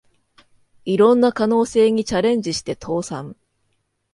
[0.83, 3.35] いろんな可能性にチャレンジして倒産